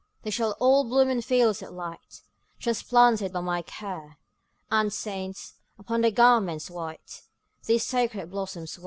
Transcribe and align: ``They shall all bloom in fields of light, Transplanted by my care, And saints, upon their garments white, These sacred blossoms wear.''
``They 0.25 0.33
shall 0.33 0.53
all 0.59 0.83
bloom 0.83 1.11
in 1.11 1.21
fields 1.21 1.61
of 1.61 1.69
light, 1.75 2.23
Transplanted 2.59 3.31
by 3.33 3.41
my 3.41 3.61
care, 3.61 4.17
And 4.71 4.91
saints, 4.91 5.53
upon 5.77 6.01
their 6.01 6.09
garments 6.09 6.71
white, 6.71 7.21
These 7.67 7.85
sacred 7.85 8.31
blossoms 8.31 8.79
wear.'' 8.79 8.79